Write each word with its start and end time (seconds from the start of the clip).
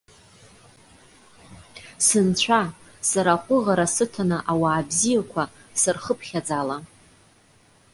Сынцәа! 2.05 2.61
Сара 3.09 3.31
аҟәыӷара 3.35 3.85
сыҭаны 3.95 4.37
ауаа 4.51 4.81
бзиақәа 4.89 5.43
сырхыԥхьаӡала. 5.81 6.77